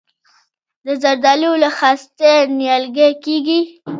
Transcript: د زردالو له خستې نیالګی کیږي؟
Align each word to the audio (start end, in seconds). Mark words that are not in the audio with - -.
د 0.85 0.87
زردالو 1.03 1.51
له 1.63 1.69
خستې 1.77 2.31
نیالګی 2.57 3.11
کیږي؟ 3.25 3.59